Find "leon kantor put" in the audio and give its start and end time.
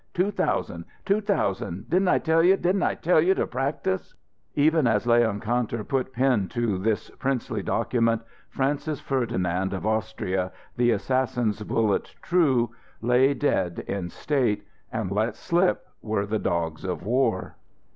5.05-6.11